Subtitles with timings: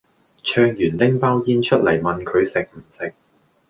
[0.43, 3.13] 唱完拎包煙出黎問佢食唔食